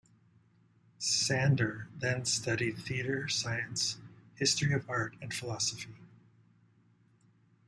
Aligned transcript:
Sander 0.97 1.87
then 1.95 2.25
studied 2.25 2.79
theatre 2.79 3.27
science, 3.27 3.99
history 4.33 4.73
of 4.73 4.89
art 4.89 5.15
and 5.21 5.31
philosophy. 5.31 5.93